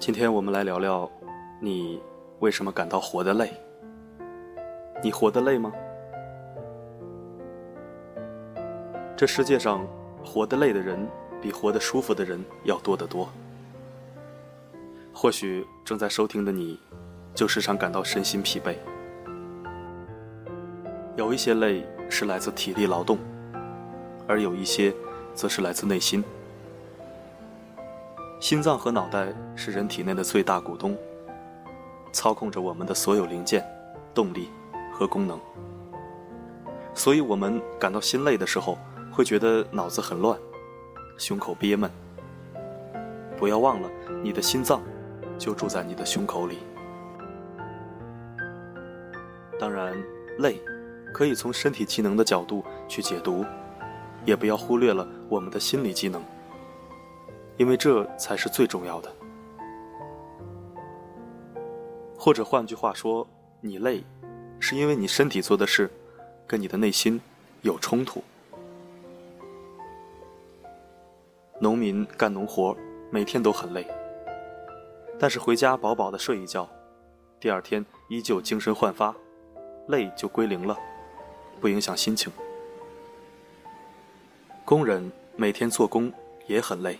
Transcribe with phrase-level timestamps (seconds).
[0.00, 1.10] 今天我们来聊聊，
[1.60, 2.00] 你
[2.38, 3.50] 为什么感到活得累？
[5.02, 5.72] 你活得累吗？
[9.16, 9.84] 这世界上，
[10.24, 11.04] 活得累的人
[11.42, 13.28] 比活得舒服的人要多得多。
[15.12, 16.78] 或许正在收听的你，
[17.34, 18.76] 就时常感到身心疲惫。
[21.16, 23.18] 有一些累是来自体力劳动，
[24.28, 24.94] 而有一些，
[25.34, 26.22] 则是来自内心。
[28.40, 30.96] 心脏和脑袋是人体内的最大股东，
[32.12, 33.64] 操控着我们的所有零件、
[34.14, 34.48] 动力
[34.92, 35.38] 和功能。
[36.94, 38.78] 所以，我们感到心累的时候，
[39.10, 40.38] 会觉得脑子很乱，
[41.16, 41.90] 胸口憋闷。
[43.36, 43.90] 不要忘了，
[44.22, 44.80] 你的心脏
[45.36, 46.58] 就住在你的胸口里。
[49.58, 49.92] 当然，
[50.38, 50.60] 累
[51.12, 53.44] 可以从身体机能的角度去解读，
[54.24, 56.22] 也不要忽略了我们的心理机能。
[57.58, 59.12] 因为这才是最重要的。
[62.16, 63.26] 或者换句话说，
[63.60, 64.02] 你累，
[64.58, 65.90] 是因为你身体做的事，
[66.46, 67.20] 跟你的内心
[67.62, 68.22] 有冲突。
[71.60, 72.76] 农民干农活，
[73.10, 73.86] 每天都很累，
[75.18, 76.68] 但是回家饱饱的睡一觉，
[77.40, 79.14] 第二天依旧精神焕发，
[79.88, 80.78] 累就归零了，
[81.60, 82.32] 不影响心情。
[84.64, 86.12] 工人每天做工
[86.46, 86.96] 也很累。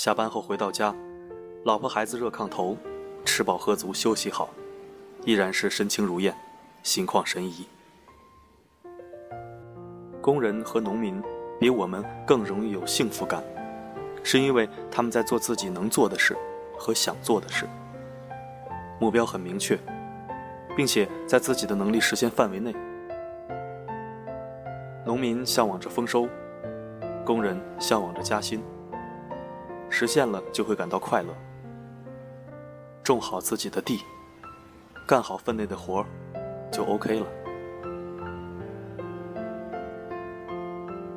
[0.00, 0.96] 下班后回到家，
[1.62, 2.74] 老婆孩子热炕头，
[3.22, 4.48] 吃饱喝足休息好，
[5.26, 6.34] 依然是身轻如燕，
[6.82, 7.68] 心旷神怡。
[10.22, 11.22] 工人和农民
[11.58, 13.44] 比我们更容易有幸福感，
[14.22, 16.34] 是因为他们在做自己能做的事
[16.78, 17.68] 和想做的事，
[18.98, 19.78] 目标很明确，
[20.74, 22.74] 并且在自己的能力实现范围内。
[25.04, 26.26] 农民向往着丰收，
[27.22, 28.62] 工人向往着加薪。
[29.90, 31.28] 实现了就会感到快乐。
[33.02, 34.00] 种好自己的地，
[35.06, 36.06] 干好分内的活儿，
[36.70, 37.26] 就 OK 了。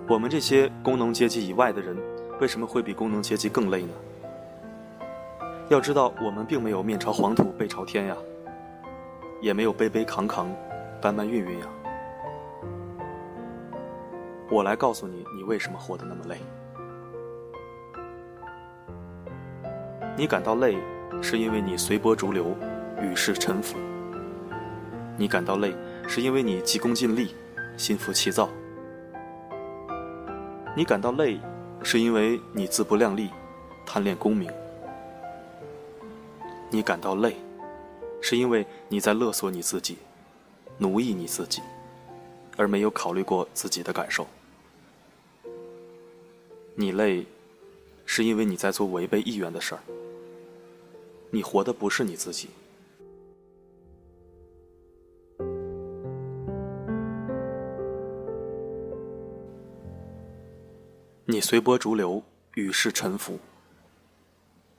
[0.09, 1.95] 我们这些工农阶级以外的人，
[2.41, 3.94] 为什么会比工农阶级更累呢？
[5.69, 8.17] 要知道，我们并没有面朝黄土背朝天呀，
[9.39, 10.53] 也没有背背扛扛、
[11.01, 11.67] 搬搬运运呀。
[14.51, 16.38] 我来告诉你，你为什么活得那么累。
[20.16, 20.78] 你感到累，
[21.24, 22.56] 是因为你随波逐流，
[23.01, 23.79] 与世沉浮。
[25.18, 25.75] 你感到累，
[26.07, 27.34] 是因为你急功近利，
[27.78, 28.47] 心浮气躁。
[30.78, 31.40] 你感到累，
[31.81, 33.31] 是因为你自不量力，
[33.88, 34.51] 贪恋功名。
[36.69, 37.35] 你感到累，
[38.22, 39.97] 是因为你在勒索你自己，
[40.78, 41.59] 奴役你自己，
[42.56, 44.28] 而没有考虑过自己的感受。
[46.75, 47.25] 你累，
[48.06, 49.81] 是因为你在做违背意愿的事儿。
[51.35, 52.47] 你活的不是你自己，
[61.25, 62.21] 你随波逐流，
[62.53, 63.39] 与世沉浮。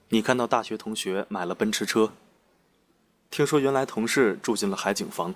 [0.07, 2.09] 你看到大学同学买了奔驰车，
[3.29, 5.35] 听说原来同事住进了海景房，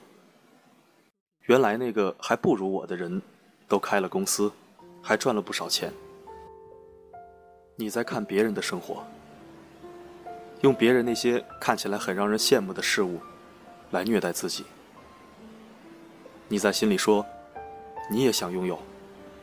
[1.47, 3.21] 原来那个还不如我的人，
[3.67, 4.49] 都开了公司，
[5.01, 5.91] 还赚了不少钱。
[7.75, 9.05] 你在看别人的生活。
[10.61, 13.19] 用别人那些看起来很让人羡慕的事物，
[13.91, 14.65] 来虐待自己。
[16.47, 17.25] 你在心里说，
[18.09, 18.77] 你也想拥有，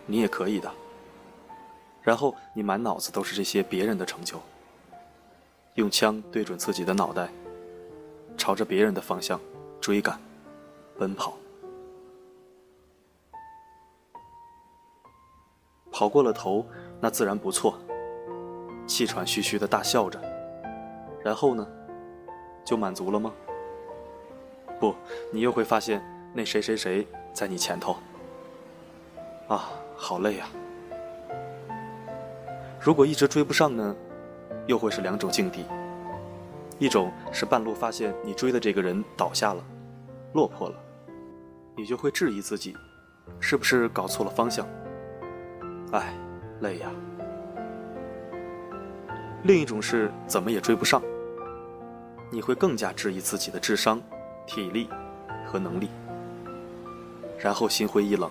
[0.05, 0.70] 你也可以的。
[2.02, 4.40] 然后你满脑子都是这些别人的成就，
[5.75, 7.29] 用枪对准自己的脑袋，
[8.37, 9.40] 朝着别人的方向
[9.81, 10.20] 追赶、
[10.99, 11.37] 奔跑，
[15.90, 16.67] 跑过了头，
[17.00, 17.79] 那自然不错，
[18.87, 20.36] 气喘吁吁的大笑着。
[21.26, 21.67] 然后呢，
[22.64, 23.32] 就满足了吗？
[24.78, 24.94] 不，
[25.32, 26.00] 你又会发现
[26.32, 27.96] 那谁谁谁在你前头。
[29.49, 30.46] 啊，好累呀！
[32.81, 33.96] 如果一直追不上呢，
[34.69, 35.64] 又会是两种境地。
[36.78, 39.64] 一种是半路发现你追的这个人倒下了，
[40.32, 40.76] 落魄了，
[41.76, 42.73] 你就会质疑自己，
[43.40, 44.64] 是不是搞错了方向？
[45.90, 46.14] 哎，
[46.61, 46.88] 累呀！
[49.43, 51.02] 另一种是怎么也追不上。
[52.31, 54.00] 你会更加质疑自己的智商、
[54.46, 54.88] 体力
[55.46, 55.88] 和能力，
[57.38, 58.31] 然后心灰意冷，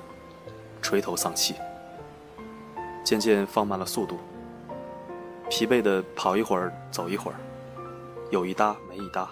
[0.81, 1.56] 垂头丧气，
[3.03, 4.19] 渐渐放慢了速度，
[5.50, 7.38] 疲惫的跑一会儿，走一会儿，
[8.31, 9.30] 有一搭没一搭，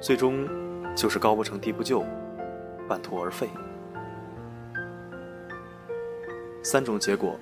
[0.00, 0.48] 最终
[0.96, 2.02] 就是高不成低不就，
[2.88, 3.48] 半途而废。
[6.64, 7.38] 三种结果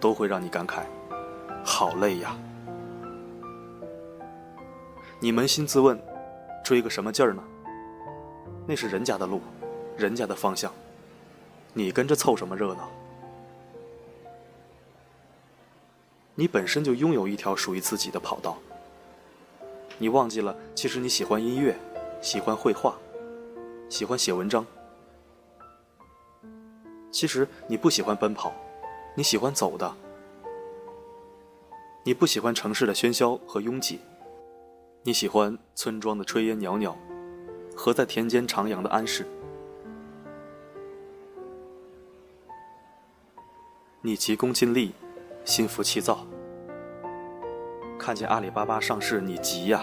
[0.00, 0.82] 都会让你感慨：
[1.64, 2.34] 好累呀！
[5.22, 5.96] 你扪心自问，
[6.64, 7.44] 追个什么劲儿呢？
[8.66, 9.40] 那是人家的路，
[9.96, 10.72] 人家的方向，
[11.72, 12.90] 你跟着凑什么热闹？
[16.34, 18.58] 你本身就拥有一条属于自己的跑道。
[19.96, 21.78] 你忘记了，其实你喜欢音乐，
[22.20, 22.98] 喜欢绘画，
[23.88, 24.66] 喜欢写文章。
[27.12, 28.52] 其实你不喜欢奔跑，
[29.14, 29.94] 你喜欢走的。
[32.02, 34.00] 你不喜欢城市的喧嚣和拥挤。
[35.04, 36.96] 你喜欢村庄的炊烟袅袅，
[37.76, 39.26] 和在田间徜徉的安适。
[44.00, 44.94] 你急功近利，
[45.44, 46.24] 心浮气躁。
[47.98, 49.80] 看见阿里巴巴上市，你急呀；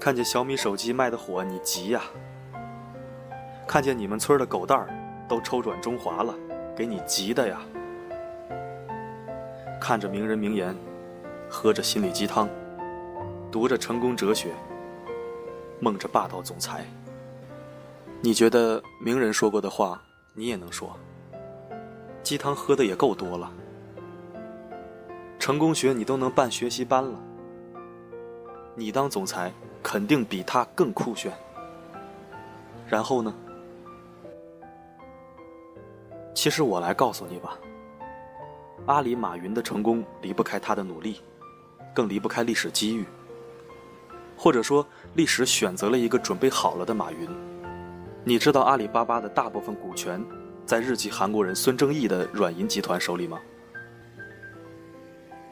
[0.00, 2.00] 看见小米手机卖的火，你急呀；
[3.68, 4.88] 看见你们村的狗蛋儿
[5.28, 6.34] 都抽转中华了，
[6.74, 7.58] 给你急的呀；
[9.78, 10.74] 看着名人名言，
[11.50, 12.48] 喝着心理鸡汤。
[13.54, 14.52] 读着成功哲学，
[15.78, 16.84] 梦着霸道总裁。
[18.20, 20.02] 你觉得名人说过的话，
[20.32, 20.98] 你也能说？
[22.24, 23.52] 鸡汤喝的也够多了。
[25.38, 27.16] 成功学你都能办学习班了，
[28.74, 29.52] 你当总裁
[29.84, 31.32] 肯定比他更酷炫。
[32.88, 33.32] 然后呢？
[36.34, 37.56] 其实我来告诉你吧，
[38.86, 41.20] 阿里马云的成功离不开他的努力，
[41.94, 43.06] 更离不开历史机遇。
[44.36, 47.28] 或者说，历史选择了一个准备好了的马云。
[48.24, 50.24] 你知道阿里巴巴的大部分股权
[50.64, 53.38] 在日籍韩国人孙正义的软银集团手里吗？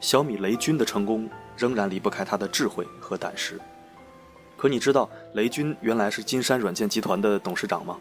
[0.00, 3.60] 小米雷军的成功仍然离不开他的智慧和胆识。
[4.56, 7.98] 可你知道雷军原来是金山软件集团的董事长吗？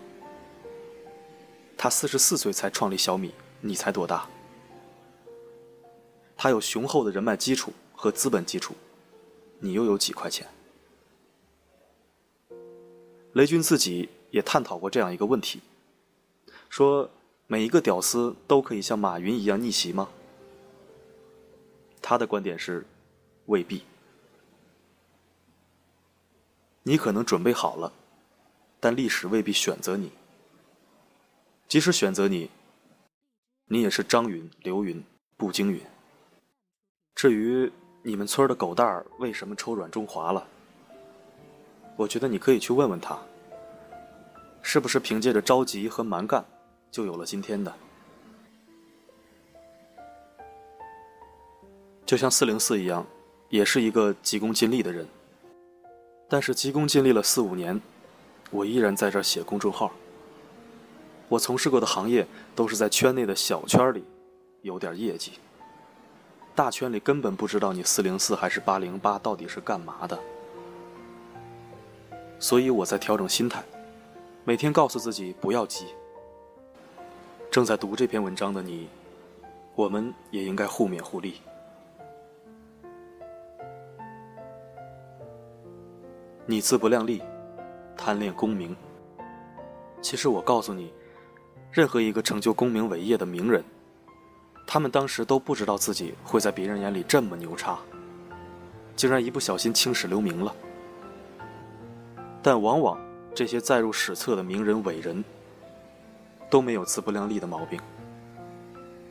[1.77, 4.25] 他四十四岁才创立小米，你才多大？
[6.37, 8.73] 他有雄厚的人脉基础和资本基础，
[9.59, 10.47] 你又有几块钱？
[13.33, 15.61] 雷军自己也探讨过这样一个问题：
[16.69, 17.09] 说
[17.47, 20.09] 每一个屌丝都可以像马云一样逆袭吗？
[22.01, 22.85] 他的观点是，
[23.45, 23.83] 未必。
[26.83, 27.93] 你可能准备好了，
[28.79, 30.11] 但历史未必选择你。
[31.67, 32.49] 即使选择你，
[33.67, 35.01] 你也是张云、刘云、
[35.37, 35.79] 步惊云。
[37.15, 40.47] 至于你们村的狗蛋儿为什么抽软中华了？
[41.95, 43.17] 我觉得你可以去问问他，
[44.61, 46.43] 是不是凭借着着急和蛮干，
[46.89, 47.71] 就有了今天的。
[52.05, 53.05] 就像四零四一样，
[53.49, 55.07] 也是一个急功近利的人。
[56.27, 57.79] 但是急功近利了四五年，
[58.49, 59.91] 我依然在这写公众号。
[61.29, 64.03] 我从事过的行业都是在圈内的小圈里
[64.61, 65.33] 有点业绩，
[66.53, 70.19] 大圈里根本不知道你四零四还是八零八到底是干嘛的。
[72.41, 73.63] 所以我在调整心态，
[74.43, 75.85] 每天告诉自己不要急。
[77.51, 78.89] 正在读这篇文章的你，
[79.75, 81.35] 我们也应该互勉互利。
[86.47, 87.21] 你自不量力，
[87.95, 88.75] 贪恋功名。
[90.01, 90.91] 其实我告诉你，
[91.71, 93.63] 任何一个成就功名伟业的名人，
[94.65, 97.77] 他们当时都不知道自己会在别人眼里这么牛叉，
[98.95, 100.55] 竟然一不小心青史留名了。
[102.43, 102.99] 但往往
[103.35, 105.23] 这些载入史册的名人伟人，
[106.49, 107.79] 都没有自不量力的毛病。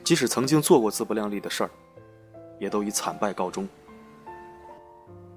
[0.03, 1.69] 即使曾经做过自不量力的事儿，
[2.59, 3.67] 也都以惨败告终。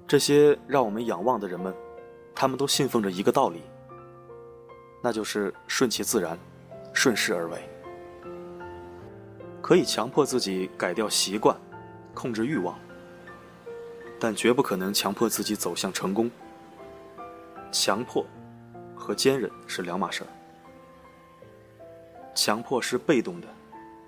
[0.07, 1.73] 这些让我们仰望的人们，
[2.35, 3.61] 他们都信奉着一个道理，
[5.01, 6.37] 那就是顺其自然，
[6.93, 7.57] 顺势而为。
[9.61, 11.57] 可以强迫自己改掉习惯，
[12.13, 12.77] 控制欲望，
[14.19, 16.29] 但绝不可能强迫自己走向成功。
[17.75, 18.25] 强迫
[18.95, 20.27] 和坚韧是两码事儿。
[22.33, 23.47] 强迫是被动的、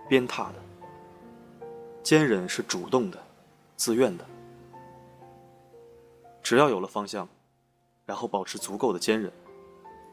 [0.08, 1.68] 鞭挞的；
[2.02, 3.22] 坚韧是主动的、
[3.76, 4.26] 自愿的。
[6.42, 7.28] 只要有了方向，
[8.06, 9.30] 然后保持足够的坚韧，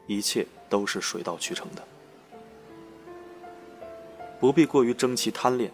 [0.08, 1.82] 一切都是水到渠成的。
[4.40, 5.72] 不必过于争奇贪恋。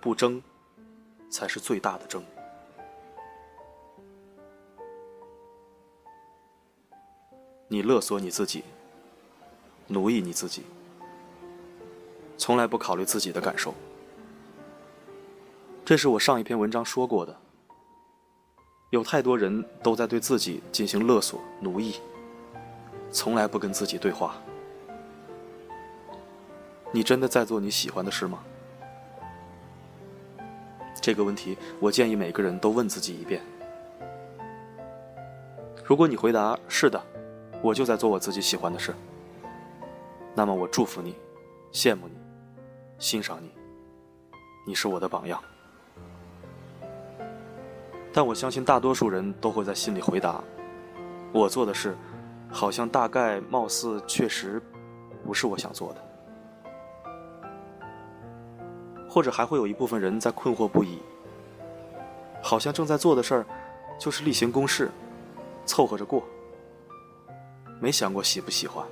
[0.00, 0.42] 不争，
[1.30, 2.24] 才是最大的争。
[7.72, 8.62] 你勒索你自己，
[9.86, 10.62] 奴役你自己，
[12.36, 13.72] 从来不考虑自己的感受。
[15.82, 17.34] 这是我上一篇文章说过的。
[18.90, 21.94] 有太多人都在对自己进行勒索、奴役，
[23.10, 24.36] 从来不跟自己对话。
[26.92, 28.40] 你真的在做你喜欢的事吗？
[31.00, 33.40] 这个问题，我建议每个人都问自己一遍。
[35.82, 37.02] 如果你回答是的，
[37.62, 38.92] 我就在做我自己喜欢的事，
[40.34, 41.14] 那么我祝福你，
[41.72, 42.14] 羡慕你，
[42.98, 43.52] 欣赏你，
[44.66, 45.40] 你是我的榜样。
[48.12, 50.42] 但我相信大多数人都会在心里回答
[51.32, 51.96] ：“我做的事，
[52.50, 54.60] 好像大概貌似确实
[55.24, 56.04] 不是我想做的。”
[59.08, 60.98] 或者还会有一部分人在困惑不已，
[62.42, 63.46] 好像正在做的事儿
[63.98, 64.90] 就是例行公事，
[65.64, 66.24] 凑合着过，
[67.82, 68.86] 没想过喜不喜欢。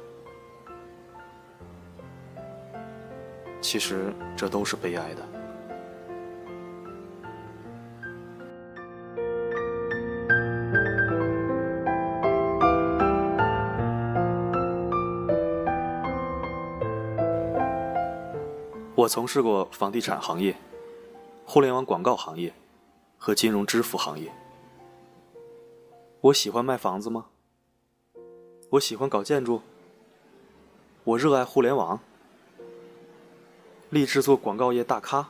[3.61, 5.25] 其实这都是悲哀的。
[18.97, 20.53] 我从事过房地产行业、
[21.45, 22.53] 互联网广告行业
[23.17, 24.33] 和金融支付行业。
[26.23, 27.30] 我喜欢卖房子吗？
[28.71, 29.61] 我喜欢搞建筑。
[31.03, 31.99] 我热爱互联网，
[33.91, 35.29] 立志做广告业大咖。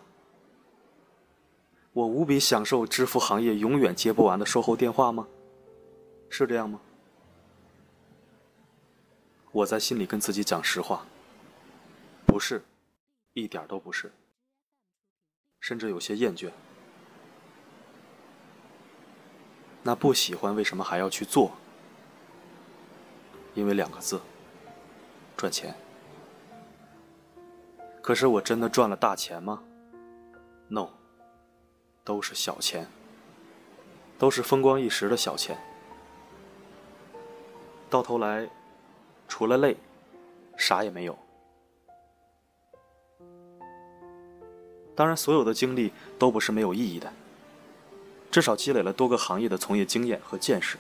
[1.93, 5.27] 我无比享受支付行业永远接不完的售后电话吗？
[6.29, 6.81] 是这样吗？
[9.53, 11.07] 我在心里跟自己讲实话，
[12.27, 12.63] 不是。
[13.33, 14.13] 一点都不是，
[15.61, 16.51] 甚至有些厌倦。
[19.85, 21.53] 那不喜欢为什么还要去做？
[23.55, 24.21] 因为两个字：
[25.37, 25.75] 赚钱。
[28.03, 29.63] 可是我真的赚了大钱吗
[30.69, 30.89] ？No，
[32.03, 32.87] 都是小钱，
[34.19, 35.59] 都是风光一时的小钱。
[37.89, 38.49] 到头来，
[39.29, 39.77] 除了累，
[40.57, 41.19] 啥也没有。
[44.95, 47.13] 当然，所有的经历都不是没有意义的，
[48.31, 50.79] 至少积累了多个行业的从业经验和见识。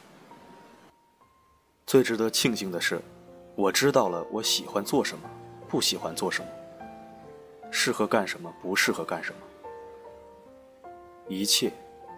[1.90, 3.02] 最值得庆幸的是，
[3.56, 5.28] 我知道了我喜欢做什么，
[5.68, 6.48] 不喜欢做什么，
[7.72, 10.88] 适合干什么，不适合干什么，
[11.26, 11.72] 一切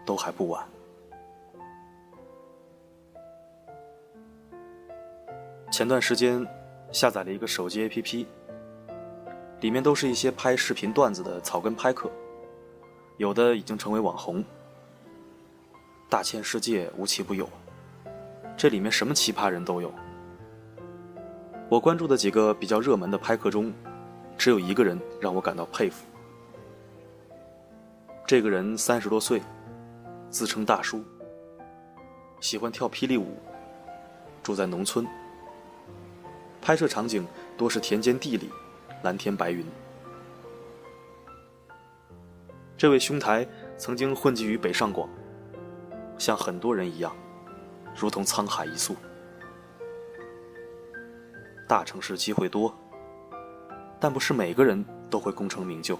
[0.05, 0.69] 都还不晚。
[5.71, 6.47] 前段时间
[6.93, 8.27] 下载了一个手机 APP。
[9.61, 12.11] 里面都是一些拍视频段子的草根拍客，
[13.17, 14.45] 有的已经成为网红，
[16.11, 17.49] 大千世界无奇不有，
[18.63, 19.93] 这里面什么奇葩人都有。
[21.69, 23.73] 我关注的几个比较热门的拍客中，
[24.39, 26.07] 只有一个人让我感到佩服。
[28.25, 29.43] 这个人三十多岁，
[30.31, 31.03] 自称大叔，
[32.39, 33.35] 喜欢跳霹雳舞，
[34.45, 35.05] 住在农村，
[36.61, 37.27] 拍摄场景
[37.59, 38.49] 多是田间地里。
[39.03, 39.67] 蓝天白云。
[42.77, 43.45] 这位兄台
[43.77, 45.09] 曾经混迹于北上广，
[46.17, 47.13] 像很多人一样，
[47.95, 48.97] 如同沧海一粟。
[51.69, 52.75] 大城市机会多，
[53.99, 55.99] 但不是每个人都会功成名就。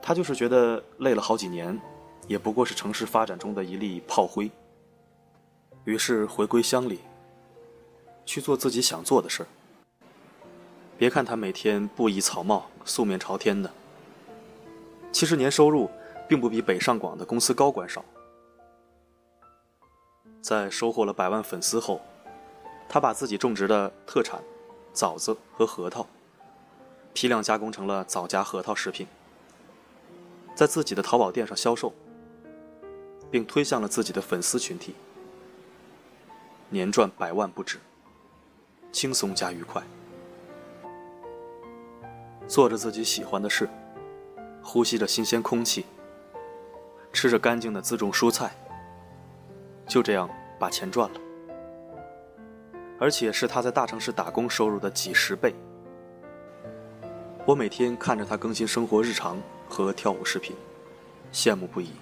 [0.00, 1.78] 他就是觉得累了好几年，
[2.26, 4.50] 也不过是城市发展中的一粒炮灰。
[5.84, 7.00] 于是回归乡里，
[8.24, 9.46] 去做自己想做的事儿。
[10.96, 13.70] 别看他每天布衣草帽、素面朝天的，
[15.12, 15.90] 其实年收入
[16.26, 18.04] 并不比北上广的公司高管少。
[20.40, 22.00] 在收获了百万粉丝后，
[22.88, 24.42] 他把自己种植的特产
[24.92, 26.06] 枣子和核桃
[27.12, 29.06] 批量加工成了枣夹核桃食品，
[30.54, 31.92] 在自己的淘宝店上销售，
[33.30, 34.94] 并推向了自己的粉丝群体，
[36.70, 37.78] 年赚百万不止，
[38.92, 39.82] 轻松加愉快。
[42.46, 43.68] 做着自己喜欢的事，
[44.62, 45.84] 呼吸着新鲜空气，
[47.12, 48.56] 吃着干净的自种蔬菜，
[49.88, 50.28] 就这样
[50.58, 51.20] 把钱赚了，
[53.00, 55.54] 而且是他在大城市打工收入的几十倍。
[57.46, 60.54] 我每天看着他更新生活日常和跳舞视频，
[61.32, 61.92] 羡慕不已。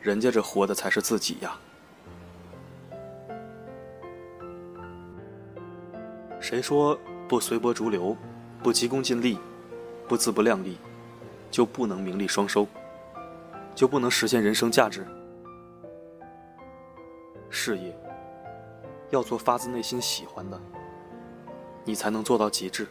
[0.00, 1.58] 人家这活的才是自己呀！
[6.40, 8.16] 谁说不随波逐流？
[8.62, 9.38] 不急功近利，
[10.08, 10.78] 不自不量力，
[11.50, 12.66] 就不能名利双收，
[13.74, 15.06] 就不能实现人生价值。
[17.50, 17.96] 事业
[19.10, 20.60] 要做发自内心喜欢的，
[21.84, 22.86] 你才能做到极致，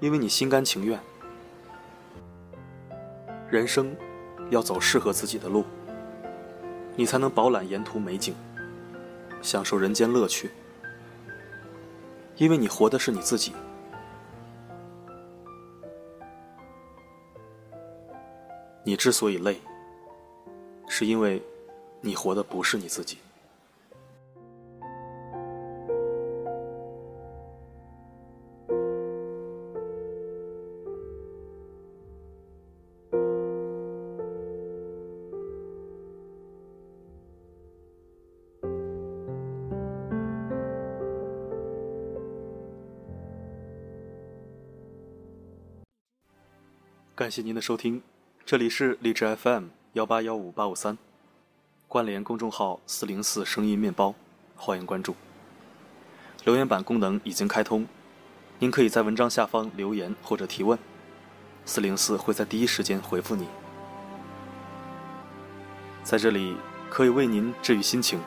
[0.00, 0.98] 因为你心甘情愿。
[3.48, 3.96] 人生
[4.50, 5.64] 要走适合自己的路，
[6.94, 8.34] 你才能饱览沿途美景，
[9.42, 10.50] 享受人间乐趣。
[12.36, 13.52] 因为你活的是你自己，
[18.84, 19.60] 你之所以累，
[20.88, 21.42] 是因为
[22.02, 23.18] 你活的不是你自己。
[47.14, 48.02] 感谢您的收听，
[48.46, 50.96] 这里是荔枝 FM 幺八幺五八五三，
[51.90, 54.14] 关联公众号四零四声音面包，
[54.54, 55.16] 欢迎关注。
[56.44, 57.84] 留言板功能已经开通，
[58.60, 60.78] 您可以在文章下方留言或者提问，
[61.64, 63.48] 四零四会在第一时间回复你。
[66.04, 66.54] 在这里
[66.88, 68.20] 可以为您治愈心情，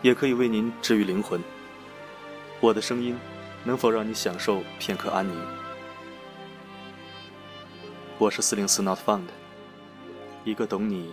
[0.00, 1.42] 也可以为您治愈灵魂。
[2.60, 3.18] 我的声音
[3.64, 5.36] 能否让你享受片刻安宁？
[8.16, 9.26] 我是四零四 Not Found，
[10.44, 11.12] 一个懂你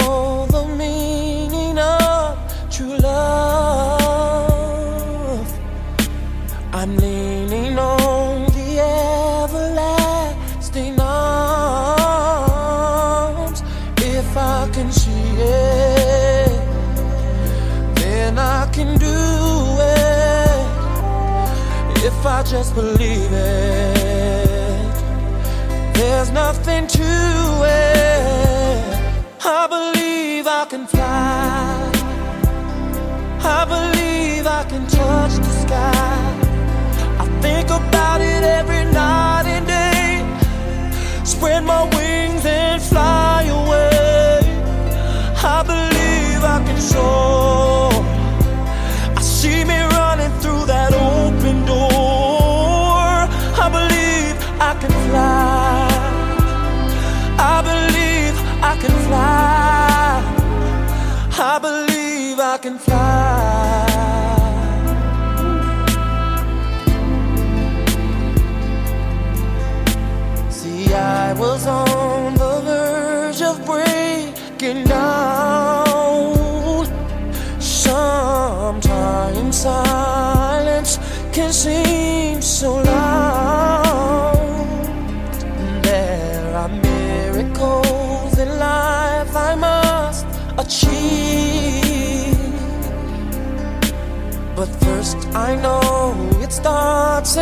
[22.73, 23.60] Believe it,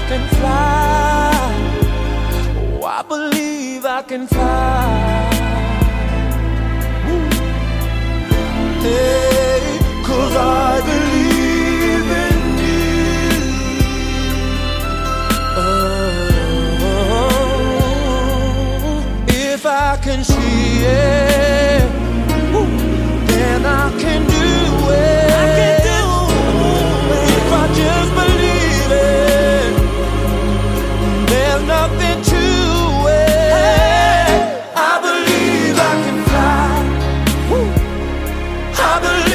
[0.00, 1.40] I can fly.
[2.56, 5.30] Oh, I believe I can fly.
[8.82, 12.88] Hey, cause I believe in you.
[15.56, 15.68] Oh,
[19.28, 21.39] if I can see it.
[38.82, 39.29] I believe